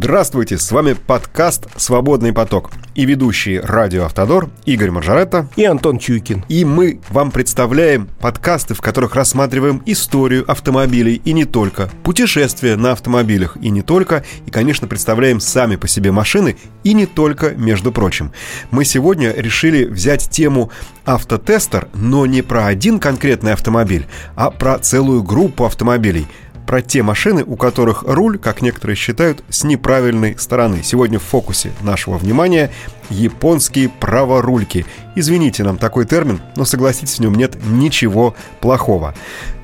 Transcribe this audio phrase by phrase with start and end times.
[0.00, 6.44] Здравствуйте, с вами подкаст «Свободный поток» и ведущие радио «Автодор» Игорь Маржаретта и Антон Чуйкин.
[6.48, 12.92] И мы вам представляем подкасты, в которых рассматриваем историю автомобилей и не только, путешествия на
[12.92, 17.90] автомобилях и не только, и, конечно, представляем сами по себе машины и не только, между
[17.90, 18.30] прочим.
[18.70, 20.70] Мы сегодня решили взять тему
[21.06, 26.28] автотестер, но не про один конкретный автомобиль, а про целую группу автомобилей–
[26.68, 30.82] про те машины, у которых руль, как некоторые считают, с неправильной стороны.
[30.84, 32.70] Сегодня в фокусе нашего внимания
[33.08, 34.84] японские праворульки.
[35.16, 39.14] Извините нам такой термин, но согласитесь, в нем нет ничего плохого.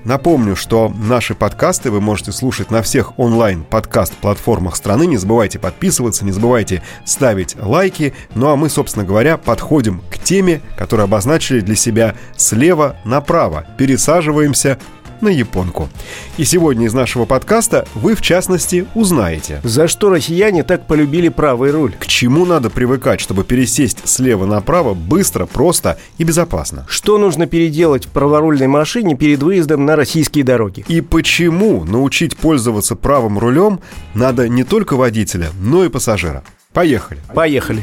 [0.04, 5.06] Напомню, что наши подкасты вы можете слушать на всех онлайн-подкаст-платформах страны.
[5.06, 8.12] Не забывайте подписываться, не забывайте ставить лайки.
[8.34, 13.66] Ну а мы, собственно говоря, подходим к теме, которую обозначили для себя слева направо.
[13.78, 14.78] Пересаживаемся
[15.20, 15.88] на японку.
[16.36, 19.60] И сегодня из нашего подкаста вы, в частности, узнаете.
[19.64, 21.94] За что россияне так полюбили правый руль?
[21.98, 26.86] К чему надо привыкать, чтобы пересесть слева направо быстро, просто и безопасно?
[26.88, 30.84] Что нужно переделать в праворульной машине перед выездом на российские дороги?
[30.88, 33.80] И почему научить пользоваться правым рулем
[34.14, 36.42] надо не только водителя, но и пассажира?
[36.72, 37.20] Поехали.
[37.32, 37.82] Поехали.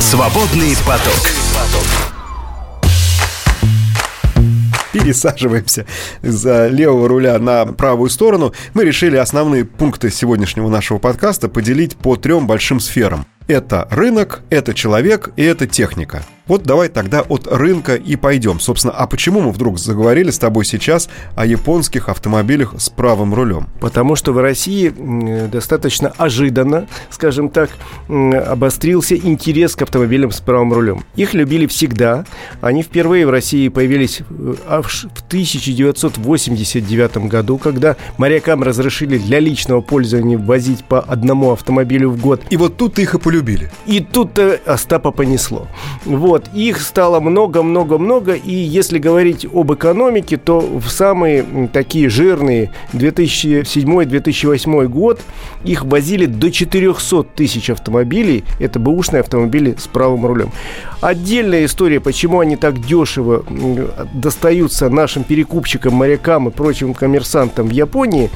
[0.00, 1.30] Свободный поток.
[4.94, 5.86] Пересаживаемся
[6.22, 12.16] за левого руля на правую сторону, мы решили основные пункты сегодняшнего нашего подкаста поделить по
[12.16, 13.26] трем большим сферам.
[13.46, 16.22] Это рынок, это человек и это техника.
[16.46, 18.60] Вот давай тогда от рынка и пойдем.
[18.60, 23.68] Собственно, а почему мы вдруг заговорили с тобой сейчас о японских автомобилях с правым рулем?
[23.80, 24.92] Потому что в России
[25.46, 27.70] достаточно ожиданно, скажем так,
[28.08, 31.02] обострился интерес к автомобилям с правым рулем.
[31.16, 32.26] Их любили всегда.
[32.60, 34.58] Они впервые в России появились в
[35.28, 42.42] 1989 году, когда морякам разрешили для личного пользования возить по одному автомобилю в год.
[42.50, 43.70] И вот тут их и полюбили.
[43.86, 45.66] И тут-то Остапа понесло.
[46.04, 46.48] Вот.
[46.54, 55.20] Их стало много-много-много, и если говорить об экономике, то в самые такие жирные 2007-2008 год
[55.64, 60.50] их возили до 400 тысяч автомобилей, это бэушные автомобили с правым рулем.
[61.00, 63.44] Отдельная история, почему они так дешево
[64.14, 68.30] достаются нашим перекупщикам, морякам и прочим коммерсантам в Японии,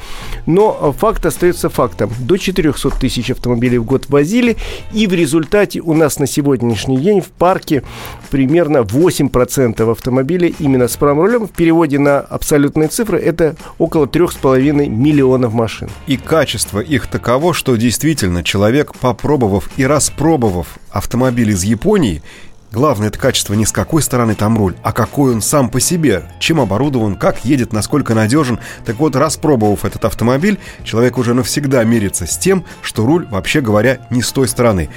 [0.45, 2.11] но факт остается фактом.
[2.19, 4.57] До 400 тысяч автомобилей в год возили,
[4.93, 7.83] и в результате у нас на сегодняшний день в парке
[8.29, 11.47] примерно 8% автомобилей именно с правым рулем.
[11.47, 15.89] В переводе на абсолютные цифры это около 3,5 миллионов машин.
[16.07, 22.21] И качество их таково, что действительно человек, попробовав и распробовав автомобиль из Японии,
[22.71, 26.23] Главное это качество не с какой стороны там руль, а какой он сам по себе,
[26.39, 28.59] чем оборудован, как едет, насколько надежен.
[28.85, 34.05] Так вот, распробовав этот автомобиль, человек уже навсегда мирится с тем, что руль, вообще говоря,
[34.11, 34.89] не с той стороны.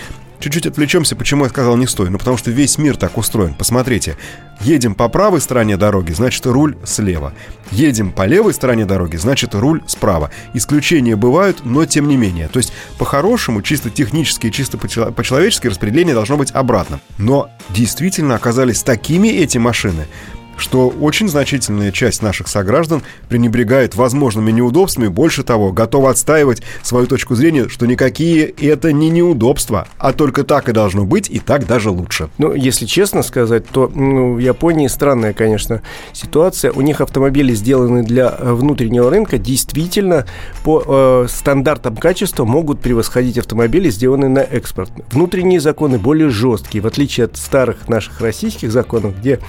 [0.43, 2.11] Чуть-чуть отвлечемся, почему я сказал не стой.
[2.11, 3.55] Ну, потому что весь мир так устроен.
[3.55, 4.17] Посмотрите.
[4.61, 7.33] Едем по правой стороне дороги, значит, руль слева.
[7.71, 10.31] Едем по левой стороне дороги, значит, руль справа.
[10.53, 12.49] Исключения бывают, но тем не менее.
[12.49, 17.01] То есть, по-хорошему, чисто технически чисто по-человечески распределение должно быть обратно.
[17.19, 20.09] Но действительно оказались такими эти машины,
[20.57, 27.35] что очень значительная часть наших сограждан пренебрегает возможными неудобствами, больше того, готова отстаивать свою точку
[27.35, 31.91] зрения, что никакие это не неудобства, а только так и должно быть, и так даже
[31.91, 32.29] лучше.
[32.39, 35.83] Ну, если честно сказать, то ну, в Японии странная, конечно,
[36.13, 36.73] ситуация.
[36.73, 40.27] У них автомобили, сделаны для э, внутреннего рынка, действительно
[40.65, 44.91] по э, стандартам качества могут превосходить автомобили, сделанные на экспорт.
[45.11, 49.41] Внутренние законы более жесткие, в отличие от старых наших российских законов, где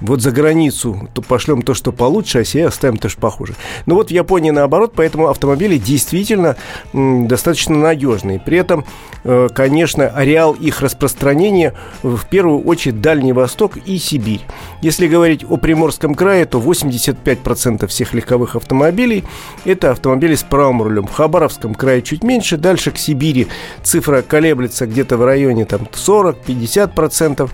[0.00, 3.54] вот за границу то пошлем то, что получше, а себе оставим то, что похуже.
[3.86, 6.56] Но вот в Японии наоборот, поэтому автомобили действительно
[6.92, 8.40] достаточно надежные.
[8.40, 8.84] При этом,
[9.24, 14.40] э, конечно, ареал их распространения в первую очередь Дальний Восток и Сибирь.
[14.82, 19.24] Если говорить о Приморском крае, то 85% всех легковых автомобилей
[19.64, 21.06] это автомобили с правым рулем.
[21.06, 23.48] В Хабаровском крае чуть меньше, дальше к Сибири
[23.82, 27.50] цифра колеблется где-то в районе там 40-50%,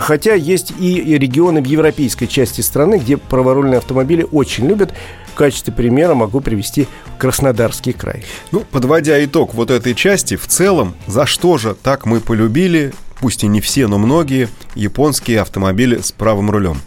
[0.00, 4.94] хотя есть и регионы в Европе европейской части страны, где праворульные автомобили очень любят.
[5.32, 6.88] В качестве примера могу привести
[7.18, 8.24] Краснодарский край.
[8.52, 13.44] Ну, подводя итог вот этой части, в целом, за что же так мы полюбили, пусть
[13.44, 16.78] и не все, но многие, японские автомобили с правым рулем?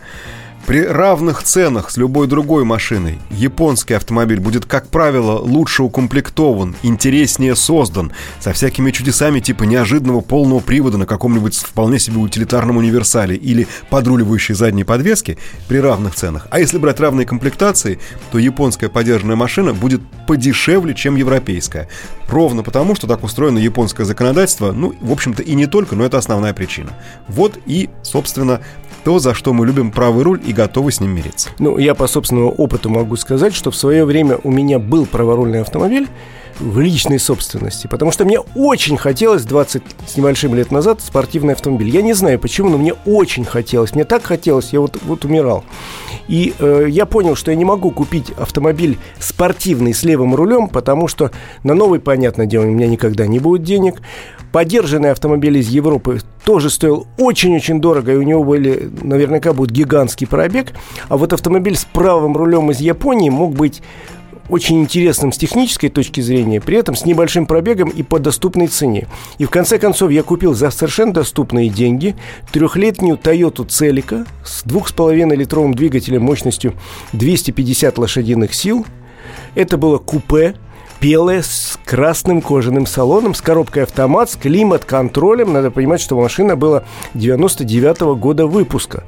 [0.68, 7.56] При равных ценах с любой другой машиной японский автомобиль будет, как правило, лучше укомплектован, интереснее
[7.56, 8.12] создан,
[8.42, 14.56] со всякими чудесами типа неожиданного полного привода на каком-нибудь вполне себе утилитарном универсале или подруливающей
[14.56, 15.38] задней подвески
[15.70, 16.48] при равных ценах.
[16.52, 18.02] А если брать равные комплектации,
[18.34, 21.88] то японская подержанная машина будет подешевле, чем европейская.
[22.28, 26.18] Ровно потому, что так устроено японское законодательство, ну, в общем-то, и не только, но это
[26.18, 26.92] основная причина.
[27.30, 28.60] Вот и, собственно,
[29.08, 31.50] то, за что мы любим правый руль и готовы с ним мириться.
[31.60, 35.62] Ну, я по собственному опыту могу сказать, что в свое время у меня был праворульный
[35.62, 36.10] автомобиль,
[36.60, 37.88] в личной собственности.
[37.88, 41.90] Потому что мне очень хотелось 20 с небольшим лет назад спортивный автомобиль.
[41.90, 43.94] Я не знаю почему, но мне очень хотелось.
[43.94, 45.64] Мне так хотелось, я вот, вот умирал.
[46.28, 51.08] И э, я понял, что я не могу купить автомобиль спортивный с левым рулем, потому
[51.08, 51.32] что
[51.64, 54.02] на новый, понятное дело, у меня никогда не будет денег.
[54.52, 60.26] Подержанный автомобиль из Европы тоже стоил очень-очень дорого, и у него были, наверняка, будет гигантский
[60.28, 60.74] пробег.
[61.10, 63.82] А вот автомобиль с правым рулем из Японии мог быть
[64.50, 69.08] очень интересным с технической точки зрения, при этом с небольшим пробегом и по доступной цене.
[69.38, 72.16] И в конце концов я купил за совершенно доступные деньги
[72.52, 76.74] трехлетнюю Toyota Celica с 2,5 литровым двигателем мощностью
[77.14, 78.86] 250 лошадиных сил.
[79.56, 80.56] Это было купе
[81.02, 85.54] белая с красным кожаным салоном, с коробкой автомат, с климат-контролем.
[85.54, 86.84] Надо понимать, что машина была
[87.14, 89.04] 99 -го года выпуска.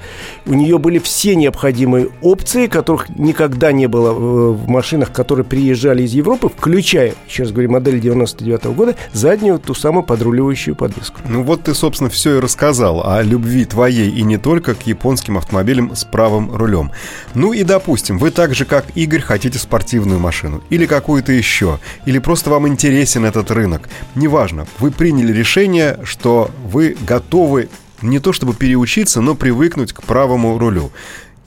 [0.46, 6.14] У нее были все необходимые опции, которых никогда не было в машинах, которые приезжали из
[6.14, 11.20] Европы, включая, раз говорю, модель 99 -го года, заднюю ту самую подруливающую подвеску.
[11.28, 15.38] Ну вот ты, собственно, все и рассказал о любви твоей и не только к японским
[15.38, 16.92] автомобилям с правым рулем.
[17.34, 22.20] Ну и допустим, вы так же, как Игорь, хотите спортивную машину или какую-то еще или
[22.20, 23.90] просто вам интересен этот рынок.
[24.16, 27.70] Неважно, вы приняли решение, что вы готовы
[28.02, 30.92] не то чтобы переучиться, но привыкнуть к правому рулю.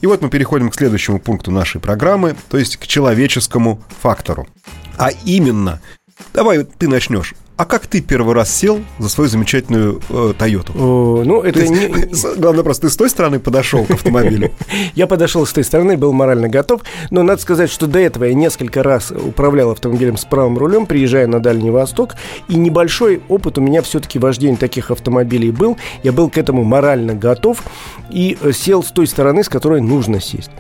[0.01, 4.49] И вот мы переходим к следующему пункту нашей программы, то есть к человеческому фактору.
[4.99, 5.81] А именно,
[6.35, 10.33] давай ты начнешь а как ты первый раз сел за свою замечательную э?
[10.75, 12.37] О, ну, это есть, не...
[12.37, 14.53] Главное, просто ты с той стороны подошел к автомобилю.
[14.95, 16.83] Я подошел с той стороны, был морально готов.
[17.11, 21.27] Но надо сказать, что до этого я несколько раз управлял автомобилем с правым рулем, приезжая
[21.27, 22.15] на Дальний Восток.
[22.49, 25.77] И небольшой опыт у меня все-таки вождения таких автомобилей был.
[26.03, 27.63] Я был к этому морально готов
[28.11, 30.51] и э, сел с той стороны, с которой нужно сесть.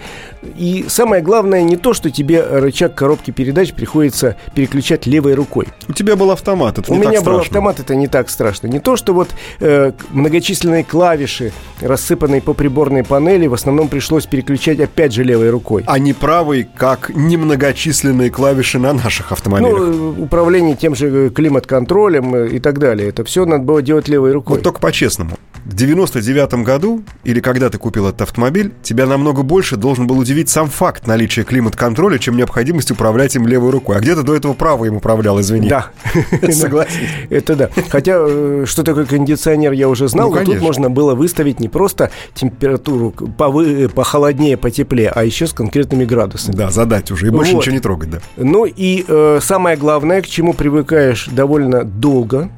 [0.56, 5.69] И самое главное не то, что тебе рычаг коробки передач приходится переключать левой рукой.
[5.89, 8.67] У тебя был автомат, это у меня был автомат, это не так страшно.
[8.67, 9.31] Не то, что вот
[9.61, 15.84] э, многочисленные клавиши, рассыпанные по приборной панели, в основном пришлось переключать опять же левой рукой.
[15.87, 19.79] А не правой, как немногочисленные клавиши на наших автомобилях.
[19.79, 23.08] Ну, управление тем же климат-контролем и так далее.
[23.08, 24.56] Это все надо было делать левой рукой.
[24.56, 25.32] Вот только по-честному.
[25.64, 30.49] В 99 году, или когда ты купил этот автомобиль, тебя намного больше должен был удивить
[30.49, 33.96] сам факт наличия климат-контроля, чем необходимость управлять им левой рукой.
[33.96, 35.69] А где-то до этого правой им управлял, извини.
[35.69, 35.90] Да.
[36.73, 37.01] Согласен.
[37.31, 37.71] Это да.
[37.91, 41.69] Хотя, э, что такое кондиционер, я уже знал, ну, но тут можно было выставить не
[41.69, 43.89] просто температуру повы...
[43.89, 46.57] похолоднее, потеплее, а еще с конкретными градусами.
[46.57, 47.61] Да, задать уже, и больше вот.
[47.61, 48.19] ничего не трогать, да.
[48.37, 52.51] Ну и э, самое главное, к чему привыкаешь довольно долго,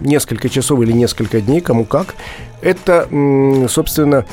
[0.00, 2.14] несколько часов или несколько дней, кому как,
[2.60, 3.08] это,
[3.68, 4.26] собственно,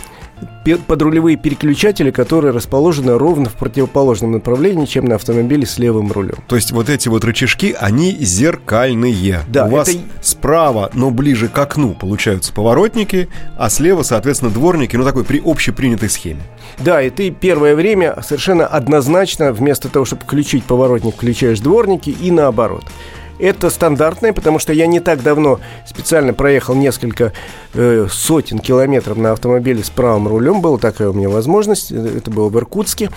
[0.88, 6.36] подрулевые переключатели, которые расположены ровно в противоположном направлении, чем на автомобиле с левым рулем.
[6.48, 9.42] То есть вот эти вот рычажки, они зеркальные.
[9.48, 9.92] Да, У вас
[10.22, 16.10] справа, но ближе к окну получаются поворотники, а слева, соответственно, дворники, ну такой при общепринятой
[16.10, 16.42] схеме.
[16.78, 22.32] Да, и ты первое время совершенно однозначно вместо того, чтобы включить поворотник, включаешь дворники и
[22.32, 22.86] наоборот.
[23.40, 27.34] Это стандартное, потому что я не так давно специально проехал несколько
[27.74, 30.62] э, сотен километров на автомобиле с правым рулем.
[30.62, 31.92] Была такая у меня возможность.
[31.92, 33.10] Это было в Иркутске.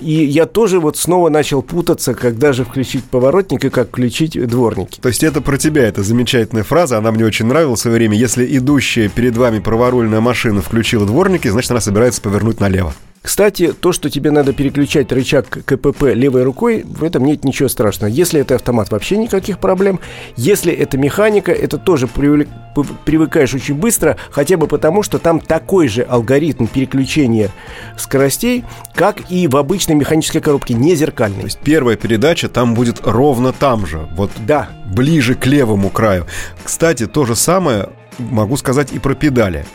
[0.00, 4.98] И я тоже вот снова начал путаться, когда же включить поворотник и как включить дворники.
[5.00, 8.16] То есть это про тебя, это замечательная фраза, она мне очень нравилась в свое время.
[8.16, 12.94] Если идущая перед вами праворульная машина включила дворники, значит она собирается повернуть налево.
[13.22, 18.10] Кстати, то, что тебе надо переключать рычаг КПП левой рукой, в этом нет ничего страшного.
[18.10, 20.00] Если это автомат, вообще никаких проблем.
[20.36, 26.02] Если это механика, это тоже привыкаешь очень быстро, хотя бы потому, что там такой же
[26.02, 27.50] алгоритм переключения
[27.98, 31.40] скоростей, как и в обычной механической коробке, не зеркальной.
[31.40, 34.70] То есть первая передача там будет ровно там же, вот да.
[34.94, 36.26] ближе к левому краю.
[36.64, 39.66] Кстати, то же самое могу сказать и про педали.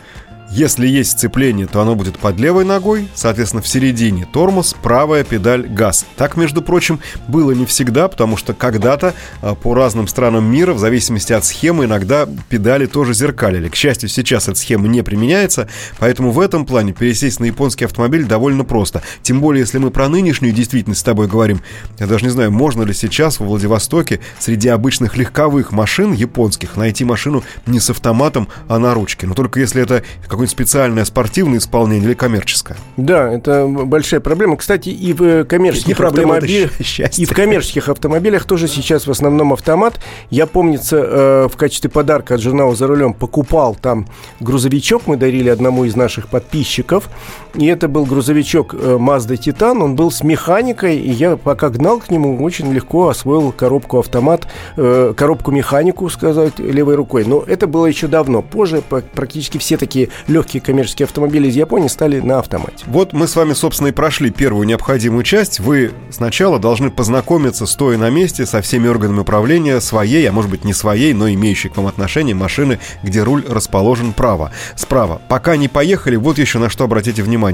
[0.56, 5.68] Если есть сцепление, то оно будет под левой ногой, соответственно, в середине тормоз, правая педаль
[5.68, 6.06] газ.
[6.16, 10.80] Так, между прочим, было не всегда, потому что когда-то а, по разным странам мира, в
[10.80, 13.68] зависимости от схемы, иногда педали тоже зеркалили.
[13.68, 15.68] К счастью, сейчас эта схема не применяется,
[16.00, 19.04] поэтому в этом плане пересесть на японский автомобиль довольно просто.
[19.24, 21.64] Тем более, если мы про нынешнюю действительность с тобой говорим,
[22.00, 27.04] я даже не знаю, можно ли сейчас во Владивостоке среди обычных легковых машин японских найти
[27.04, 29.28] машину не с автоматом, а на ручке.
[29.28, 30.02] Но только если это
[30.46, 32.78] какое-нибудь специальное спортивное исполнение или коммерческое.
[32.98, 34.58] Да, это большая проблема.
[34.58, 36.72] Кстати, и в коммерческих автомобилях,
[37.18, 40.00] и в коммерческих автомобилях тоже сейчас в основном автомат.
[40.30, 44.08] Я, помнится, э, в качестве подарка от журнала «За рулем» покупал там
[44.40, 47.10] грузовичок, мы дарили одному из наших подписчиков.
[47.58, 52.00] И это был грузовичок э, Mazda Titan, он был с механикой, и я пока гнал
[52.00, 57.24] к нему, очень легко освоил коробку автомат, э, коробку механику, сказать, левой рукой.
[57.26, 58.42] Но это было еще давно.
[58.42, 62.84] Позже практически все такие легкие коммерческие автомобили из Японии стали на автомате.
[62.88, 65.62] Вот мы с вами, собственно, и прошли первую необходимую часть.
[65.62, 70.66] Вы сначала должны познакомиться, стоя на месте, со всеми органами управления своей, а может быть
[70.66, 74.52] не своей, но имеющей к вам отношение машины, где руль расположен право.
[74.76, 75.22] Справа.
[75.30, 77.45] Пока не поехали, вот еще на что обратите внимание.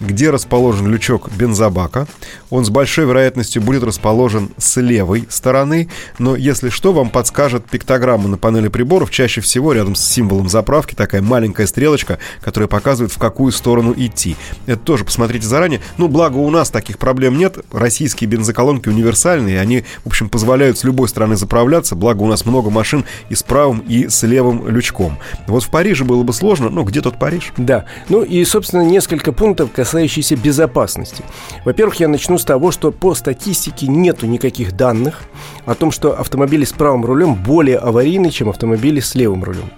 [0.00, 2.06] Где расположен лючок бензобака.
[2.50, 8.28] Он с большой вероятностью будет расположен с левой стороны, но если что, вам подскажет пиктограмма
[8.28, 13.18] на панели приборов, чаще всего рядом с символом заправки такая маленькая стрелочка, которая показывает, в
[13.18, 14.36] какую сторону идти.
[14.66, 15.80] Это тоже посмотрите заранее.
[15.98, 17.58] Ну, благо у нас таких проблем нет.
[17.72, 22.70] Российские бензоколонки универсальные, они, в общем, позволяют с любой стороны заправляться, благо у нас много
[22.70, 25.18] машин и с правым, и с левым лючком.
[25.46, 27.52] Вот в Париже было бы сложно, но где тот Париж?
[27.56, 31.24] Да, ну и, собственно, несколько пунктов, касающихся безопасности.
[31.64, 35.22] Во-первых, я начну с того, что по статистике нету никаких данных
[35.66, 39.70] о том, что автомобили с правым рулем более аварийны, чем автомобили с левым рулем.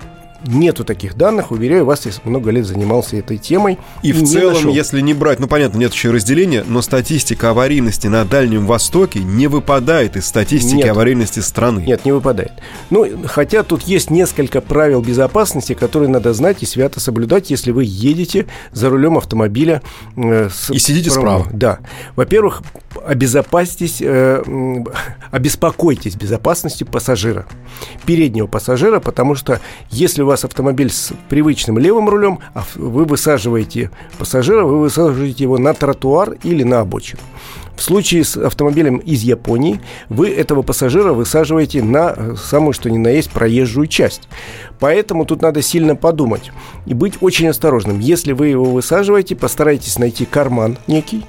[0.47, 3.79] Нету таких данных, уверяю вас, я много лет занимался этой темой.
[4.03, 4.73] И, и в целом, нашел.
[4.73, 9.47] если не брать, ну понятно, нет еще разделения, но статистика аварийности на Дальнем Востоке не
[9.47, 10.91] выпадает из статистики нет.
[10.91, 11.81] аварийности страны.
[11.81, 12.53] Нет, не выпадает.
[12.91, 17.85] Ну, хотя тут есть несколько правил безопасности, которые надо знать и свято соблюдать, если вы
[17.85, 19.83] едете за рулем автомобиля.
[20.17, 20.71] Э, с...
[20.71, 21.47] И сидите справа.
[21.53, 21.81] Да.
[22.17, 22.63] Во-первых,
[23.07, 24.43] обезопасьтесь, э,
[25.31, 27.47] обеспокойтесь безопасностью пассажира,
[28.07, 34.65] переднего пассажира, потому что если вас автомобиль с привычным левым рулем, а вы высаживаете пассажира,
[34.65, 37.21] вы высаживаете его на тротуар или на обочину.
[37.77, 42.99] В случае с автомобилем из Японии вы этого пассажира высаживаете на э, самую что ни
[42.99, 44.29] на есть проезжую часть.
[44.79, 46.53] Поэтому тут надо сильно подумать
[46.87, 47.99] и быть очень осторожным.
[47.99, 51.25] Если вы его высаживаете, постарайтесь найти карман некий,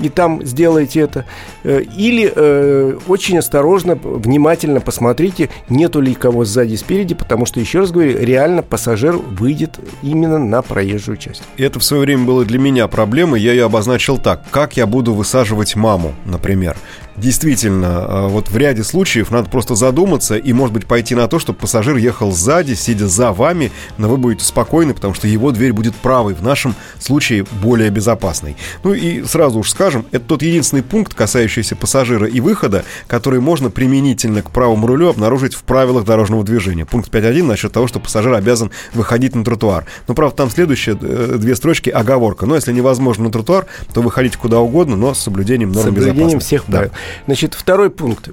[0.00, 1.24] и там сделайте это.
[1.62, 7.80] Э, или э, очень осторожно, внимательно посмотрите, нету ли кого сзади, спереди, потому что, еще
[7.80, 11.42] раз говорю, реально пассажир выйдет именно на проезжую часть.
[11.56, 13.40] Это в свое время было для меня проблемой.
[13.40, 14.42] Я ее обозначил так.
[14.50, 16.76] Как я буду высаживать маму, например?
[17.16, 21.38] Действительно, а, вот в ряде случаев надо просто задуматься и, может быть, пойти на то,
[21.38, 25.72] чтобы пассажир ехал сзади, сидя за вами, но вы будете спокойны, потому что его дверь
[25.72, 28.56] будет правой, в нашем случае более безопасной.
[28.82, 33.70] Ну и сразу уж скажем, это тот единственный пункт, касающийся пассажира и выхода, который можно
[33.70, 36.84] применительно к правому рулю обнаружить в правилах дорожного движения.
[36.84, 39.86] Пункт 5.1 насчет того, что пассажир обязан выходить на тротуар.
[40.08, 42.46] Но, правда, там следующие э, две строчки оговорка.
[42.46, 46.38] Но если невозможно на тротуар, то выходить куда угодно, но с соблюдением норм безопасности.
[46.44, 46.90] Всех правил.
[46.90, 46.98] Да.
[47.26, 48.28] Значит, второй пункт,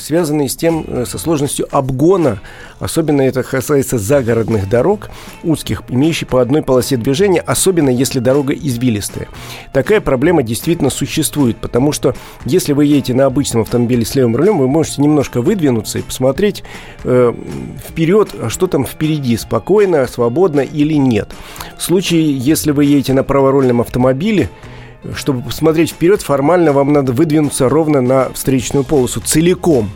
[0.00, 2.40] связанный с тем, э, со сложностью обгона,
[2.78, 5.10] особенно это касается загородных дорог,
[5.42, 9.28] узких, имеющих по одной полосе движения, особенно если дорога извилистая.
[9.72, 12.14] Такая проблема действительно существует, потому что
[12.44, 16.62] если вы едете на обычном автомобиле с левым рулем, вы можете немножко выдвинуться и посмотреть
[17.04, 17.34] э,
[17.88, 21.30] вперед, а что там впереди, спокойно, свободно или нет.
[21.76, 24.48] В случае, если вы едете на праворульном автомобиле,
[25.14, 29.20] чтобы посмотреть вперед, формально вам надо выдвинуться ровно на встречную полосу.
[29.20, 29.90] Целиком.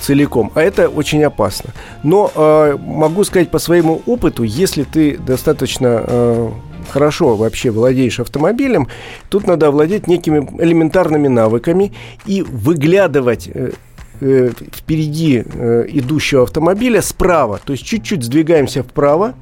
[0.00, 1.70] Целиком, а это очень опасно.
[2.04, 6.50] Но э, могу сказать по своему опыту, если ты достаточно э,
[6.88, 8.86] хорошо вообще владеешь автомобилем,
[9.28, 11.92] тут надо овладеть некими элементарными навыками
[12.26, 13.72] и выглядывать э,
[14.20, 19.34] э впереди э, идущего автомобиля справа, то есть чуть-чуть сдвигаемся вправо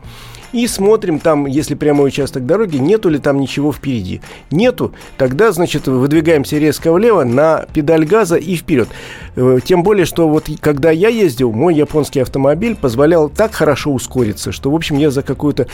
[0.57, 4.23] и смотрим там, если прямой участок дороги, нету ли там ничего впереди.
[4.51, 8.89] Нету, тогда, значит, выдвигаемся резко влево на педаль газа и вперед.
[9.37, 14.51] Э, тем более, что вот когда я ездил, мой японский автомобиль позволял так хорошо ускориться,
[14.51, 15.67] что, в общем, я за какую-то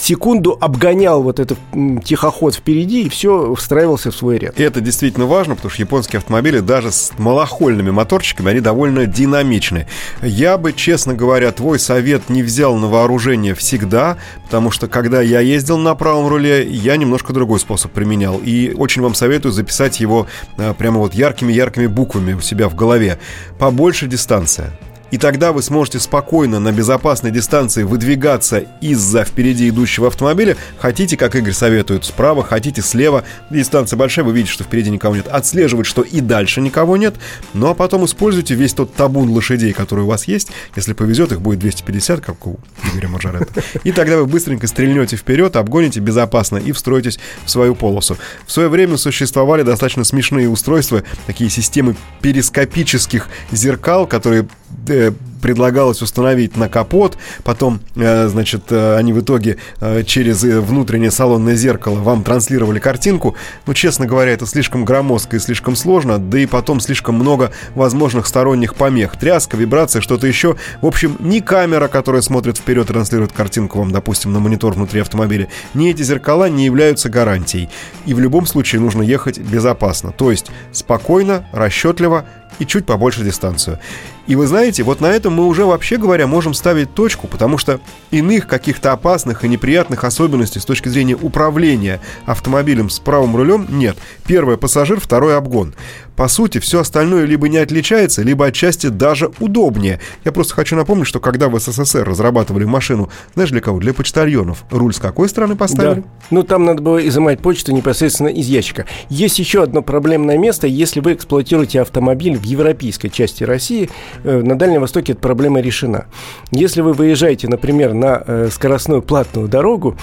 [0.00, 1.58] секунду обгонял вот этот
[2.04, 4.60] тихоход впереди и все встраивался в свой ряд.
[4.60, 9.88] Это действительно важно, потому что японские автомобили даже с малохольными моторчиками, они довольно динамичны.
[10.22, 15.22] Я бы, честно говоря, твой совет не взял на вооружение всегда всегда, потому что когда
[15.22, 18.38] я ездил на правом руле, я немножко другой способ применял.
[18.44, 20.26] И очень вам советую записать его
[20.58, 23.18] э, прямо вот яркими-яркими буквами у себя в голове.
[23.58, 24.72] Побольше дистанция.
[25.10, 30.56] И тогда вы сможете спокойно на безопасной дистанции выдвигаться из-за впереди идущего автомобиля.
[30.78, 33.24] Хотите, как Игорь советует, справа, хотите слева.
[33.50, 35.28] Дистанция большая, вы видите, что впереди никого нет.
[35.28, 37.14] Отслеживать, что и дальше никого нет.
[37.54, 40.48] Ну а потом используйте весь тот табун лошадей, который у вас есть.
[40.74, 42.58] Если повезет, их будет 250, как у
[42.92, 43.62] Игоря Маржарета.
[43.84, 48.16] И тогда вы быстренько стрельнете вперед, обгоните безопасно и встроитесь в свою полосу.
[48.46, 54.48] В свое время существовали достаточно смешные устройства, такие системы перископических зеркал, которые
[54.90, 61.10] uh, предлагалось установить на капот, потом, э, значит, э, они в итоге э, через внутреннее
[61.10, 63.36] салонное зеркало вам транслировали картинку.
[63.66, 68.26] Ну, честно говоря, это слишком громоздко и слишком сложно, да и потом слишком много возможных
[68.26, 69.16] сторонних помех.
[69.18, 70.56] Тряска, вибрация, что-то еще.
[70.80, 75.48] В общем, ни камера, которая смотрит вперед, транслирует картинку вам, допустим, на монитор внутри автомобиля,
[75.74, 77.68] ни эти зеркала не являются гарантией.
[78.04, 82.24] И в любом случае нужно ехать безопасно, то есть спокойно, расчетливо
[82.58, 83.78] и чуть побольше дистанцию.
[84.26, 87.80] И вы знаете, вот на этом мы уже вообще говоря можем ставить точку, потому что
[88.12, 93.96] иных каких-то опасных и неприятных особенностей с точки зрения управления автомобилем с правым рулем нет.
[94.24, 95.74] Первое пассажир, второй обгон.
[96.16, 100.00] По сути, все остальное либо не отличается, либо отчасти даже удобнее.
[100.24, 103.78] Я просто хочу напомнить, что когда в СССР разрабатывали машину, знаешь для кого?
[103.78, 104.64] Для почтальонов.
[104.70, 106.00] Руль с какой стороны поставили?
[106.00, 106.06] Да.
[106.30, 108.86] Ну, там надо было изымать почту непосредственно из ящика.
[109.08, 110.66] Есть еще одно проблемное место.
[110.66, 113.90] Если вы эксплуатируете автомобиль в европейской части России,
[114.24, 116.06] э, на Дальнем Востоке эта проблема решена.
[116.50, 119.96] Если вы выезжаете, например, на э, скоростную платную дорогу,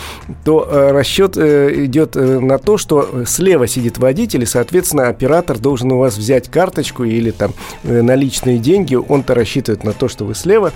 [0.46, 6.03] то э, расчет идет на то, что слева сидит водитель, и, соответственно, оператор должен у
[6.04, 10.72] вас взять карточку или там э, наличные деньги, он-то рассчитывает на то, что вы слева.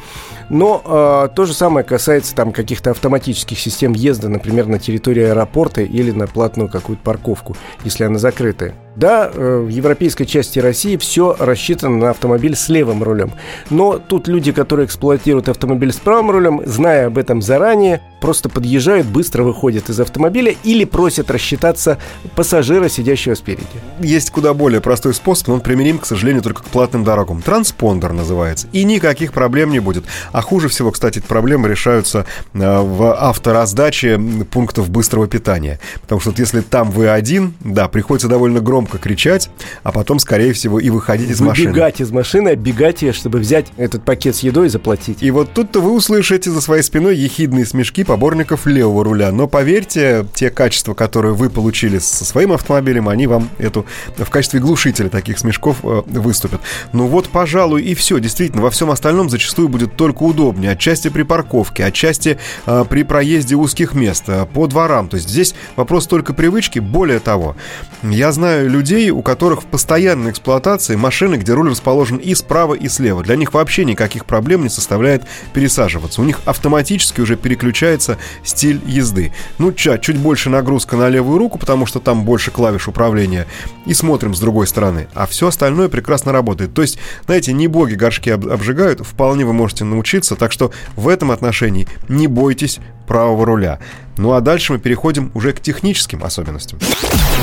[0.50, 5.82] Но э, то же самое касается там каких-то автоматических систем езда, например, на территории аэропорта
[5.82, 8.87] или на платную какую-то парковку, если она закрытая.
[8.98, 13.32] Да, э, в европейской части России все рассчитано на автомобиль с левым рулем.
[13.70, 19.06] Но тут люди, которые эксплуатируют автомобиль с правым рулем, зная об этом заранее, просто подъезжают,
[19.06, 22.00] быстро выходят из автомобиля или просят рассчитаться
[22.36, 23.68] пассажира, сидящего спереди.
[24.00, 27.44] Есть куда более простой способ, но он применим, к сожалению, только к платным дорогам.
[27.44, 28.68] Транспондер называется.
[28.72, 30.06] И никаких проблем не будет.
[30.32, 35.80] А хуже всего, кстати, эти проблемы решаются э, в автораздаче пунктов быстрого питания.
[36.02, 39.50] Потому что вот если там вы один, да, приходится довольно громко громко кричать,
[39.84, 41.70] а потом, скорее всего, и выходить из машины.
[41.70, 45.22] Выбегать из машины, оббегать ее, чтобы взять этот пакет с едой и заплатить.
[45.22, 49.32] И вот тут-то вы услышите за своей спиной ехидные смешки поборников левого руля.
[49.32, 53.86] Но поверьте, те качества, которые вы получили со своим автомобилем, они вам эту
[54.18, 56.62] в качестве глушителя таких смешков э, выступят.
[56.94, 58.20] Ну вот, пожалуй, и все.
[58.20, 60.72] Действительно, во всем остальном зачастую будет только удобнее.
[60.72, 65.10] Отчасти при парковке, отчасти э, при проезде узких мест, э, по дворам.
[65.10, 66.80] То есть здесь вопрос только привычки.
[66.80, 67.56] Более того,
[68.04, 72.88] я знаю людей, у которых в постоянной эксплуатации машины, где руль расположен и справа, и
[72.88, 73.24] слева.
[73.24, 76.22] Для них вообще никаких проблем не составляет пересаживаться.
[76.22, 79.34] У них автоматически уже переключается стиль езды.
[79.58, 83.48] Ну, ча, чуть больше нагрузка на левую руку, потому что там больше клавиш управления.
[83.88, 85.08] И смотрим с другой стороны.
[85.16, 86.74] А все остальное прекрасно работает.
[86.74, 90.36] То есть, знаете, не боги горшки обжигают, вполне вы можете научиться.
[90.36, 93.80] Так что в этом отношении не бойтесь правого руля.
[94.18, 96.80] Ну а дальше мы переходим уже к техническим особенностям.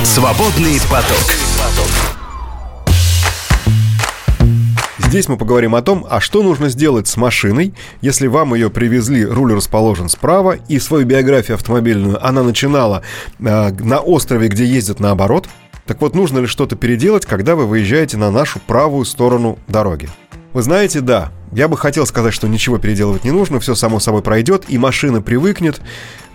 [0.05, 1.35] Свободный поток.
[4.99, 9.25] Здесь мы поговорим о том, а что нужно сделать с машиной, если вам ее привезли,
[9.25, 13.03] руль расположен справа, и свою биографию автомобильную она начинала
[13.39, 15.49] э, на острове, где ездят наоборот.
[15.87, 20.11] Так вот, нужно ли что-то переделать, когда вы выезжаете на нашу правую сторону дороги?
[20.55, 24.23] Вы знаете, да, я бы хотел сказать, что ничего переделывать не нужно, все само собой
[24.23, 25.81] пройдет, и машина привыкнет.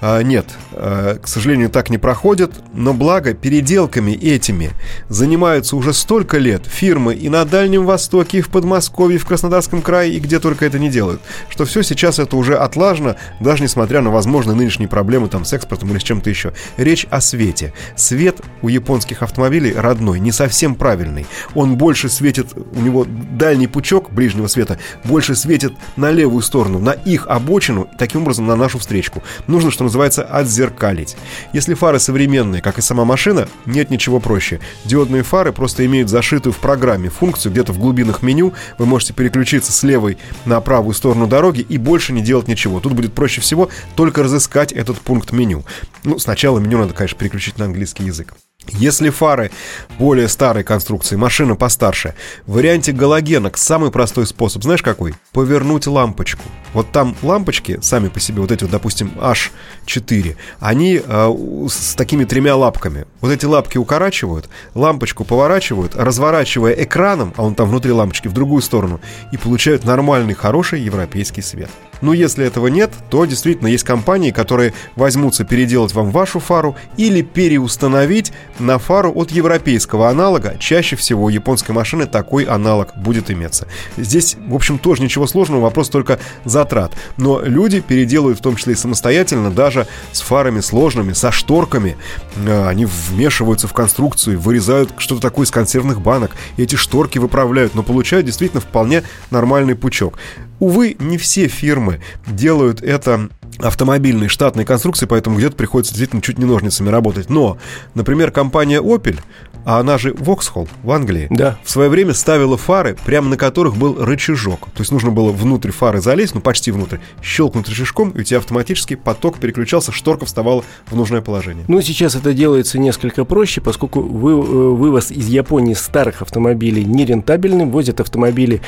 [0.01, 4.71] А, нет, а, к сожалению, так не проходит, но благо переделками этими
[5.09, 9.81] занимаются уже столько лет фирмы и на Дальнем Востоке, и в Подмосковье, и в Краснодарском
[9.81, 13.99] крае, и где только это не делают, что все сейчас это уже отлажено, даже несмотря
[13.99, 16.53] на возможные нынешние проблемы там с экспортом или с чем-то еще.
[16.77, 17.73] Речь о свете.
[17.97, 21.27] Свет у японских автомобилей родной, не совсем правильный.
[21.55, 26.91] Он больше светит, у него дальний пучок ближнего света больше светит на левую сторону, на
[26.91, 29.23] их обочину, таким образом на нашу встречку.
[29.47, 31.15] Нужно, что называется, отзеркалить.
[31.53, 34.59] Если фары современные, как и сама машина, нет ничего проще.
[34.85, 39.71] Диодные фары просто имеют зашитую в программе функцию, где-то в глубинах меню вы можете переключиться
[39.71, 42.79] с левой на правую сторону дороги и больше не делать ничего.
[42.79, 45.63] Тут будет проще всего только разыскать этот пункт меню.
[46.03, 48.33] Ну, сначала меню надо, конечно, переключить на английский язык.
[48.73, 49.51] Если фары
[49.97, 52.13] более старой конструкции, машина постарше,
[52.45, 55.13] в варианте галогенок самый простой способ, знаешь какой?
[55.31, 56.43] Повернуть лампочку.
[56.73, 61.35] Вот там лампочки сами по себе, вот эти вот, допустим, H4, они э,
[61.69, 63.05] с такими тремя лапками.
[63.21, 68.61] Вот эти лапки укорачивают, лампочку поворачивают, разворачивая экраном, а он там внутри лампочки, в другую
[68.61, 68.99] сторону,
[69.31, 71.69] и получают нормальный, хороший европейский свет.
[72.01, 77.21] Но если этого нет, то действительно есть компании, которые возьмутся переделать вам вашу фару или
[77.21, 80.55] переустановить на фару от европейского аналога.
[80.59, 83.67] Чаще всего у японской машины такой аналог будет иметься.
[83.97, 86.93] Здесь, в общем, тоже ничего сложного, вопрос только затрат.
[87.17, 91.97] Но люди переделывают в том числе и самостоятельно, даже с фарами сложными, со шторками.
[92.35, 96.35] Э, они вмешиваются в конструкцию, вырезают что-то такое из консервных банок.
[96.57, 100.17] И эти шторки выправляют, но получают действительно вполне нормальный пучок.
[100.59, 106.45] Увы, не все фирмы делают это автомобильной штатной конструкции, поэтому где-то приходится действительно чуть не
[106.45, 107.29] ножницами работать.
[107.29, 107.57] Но,
[107.93, 109.19] например, компания Opel
[109.65, 111.57] а она же Воксхолл в Англии, да.
[111.63, 114.61] в свое время ставила фары, прямо на которых был рычажок.
[114.73, 118.39] То есть нужно было внутрь фары залезть, ну почти внутрь, щелкнуть рычажком, и у тебя
[118.39, 121.65] автоматически поток переключался, шторка вставала в нужное положение.
[121.67, 127.65] Ну, сейчас это делается несколько проще, поскольку вы, э, вывоз из Японии старых автомобилей нерентабельный,
[127.65, 128.61] возят автомобили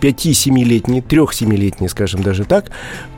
[0.00, 2.70] 5-7-летние, 3-7-летние, скажем даже так,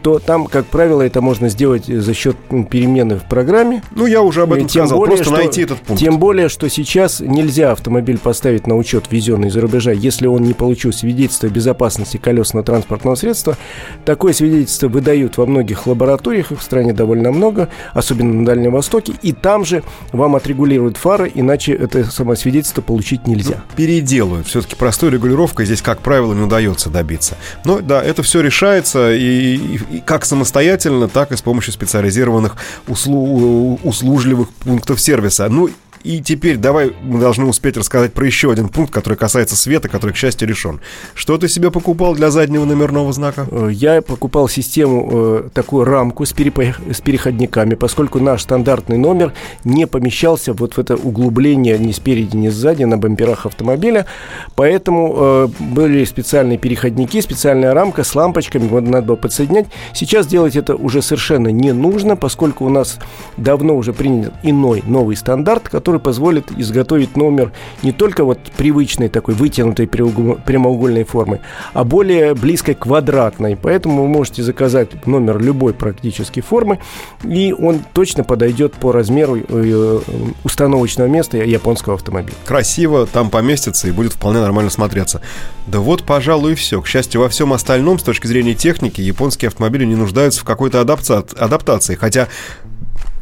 [0.02, 2.36] то там, как правило, это можно сделать за счет
[2.70, 3.82] перемены в программе.
[3.90, 6.00] Ну, я уже об этом тем сказал, более, просто что, найти этот пункт.
[6.00, 10.54] Тем более, что сейчас нельзя автомобиль поставить на учет, везенный из-за рубежа, если он не
[10.54, 13.56] получил свидетельство безопасности колесно-транспортного средства.
[14.04, 19.14] Такое свидетельство выдают во многих лабораториях, их в стране довольно много, особенно на Дальнем Востоке,
[19.22, 23.56] и там же вам отрегулируют фары, иначе это самое свидетельство получить нельзя.
[23.56, 24.46] Ну, переделают.
[24.46, 27.36] Все-таки простой регулировкой здесь, как правило, не удается добиться.
[27.64, 29.56] Но да, это все решается и,
[29.90, 32.56] и как самостоятельно, так и с помощью специализированных
[32.88, 35.48] услу, услужливых пунктов сервиса.
[35.48, 35.68] Ну,
[36.06, 40.12] и теперь давай мы должны успеть рассказать про еще один пункт, который касается света, который,
[40.12, 40.80] к счастью, решен.
[41.14, 43.46] Что ты себе покупал для заднего номерного знака?
[43.50, 46.62] Э, я покупал систему, э, такую рамку с, перепо...
[46.92, 49.32] с переходниками, поскольку наш стандартный номер
[49.64, 54.06] не помещался вот в это углубление ни спереди, ни сзади на бамперах автомобиля.
[54.54, 59.66] Поэтому э, были специальные переходники, специальная рамка с лампочками, вот надо было подсоединять.
[59.92, 62.98] Сейчас делать это уже совершенно не нужно, поскольку у нас
[63.36, 69.08] давно уже принят иной новый стандарт, который который позволит изготовить номер не только вот привычной
[69.08, 71.40] такой вытянутой прямоугольной формы,
[71.72, 73.56] а более близкой квадратной.
[73.56, 76.78] Поэтому вы можете заказать номер любой практически формы,
[77.24, 80.00] и он точно подойдет по размеру э,
[80.44, 82.36] установочного места японского автомобиля.
[82.46, 85.20] Красиво там поместится и будет вполне нормально смотреться.
[85.66, 86.80] Да вот, пожалуй, и все.
[86.80, 90.80] К счастью, во всем остальном, с точки зрения техники, японские автомобили не нуждаются в какой-то
[90.80, 91.94] адаптации.
[91.94, 92.28] Хотя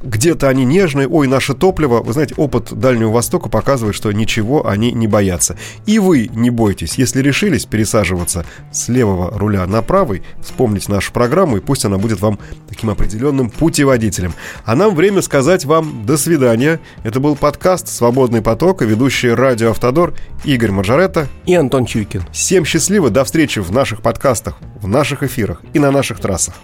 [0.04, 2.02] где-то они нежные, ой, наше топливо.
[2.02, 5.56] Вы знаете, опыт Дальнего Востока показывает, что ничего они не боятся.
[5.86, 11.56] И вы не бойтесь, если решились пересаживаться с левого руля на правый, вспомните нашу программу,
[11.56, 12.38] и пусть она будет вам
[12.68, 14.34] таким определенным путеводителем.
[14.64, 16.80] А нам время сказать вам до свидания.
[17.02, 20.14] Это был подкаст «Свободный поток» и ведущие радио «Автодор»
[20.44, 22.22] Игорь Маржаретта и Антон Чуйкин.
[22.32, 26.54] Всем счастливо, до встречи в наших подкастах, в наших эфирах и на наших трассах.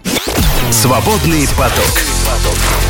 [0.71, 2.90] «Свободный поток».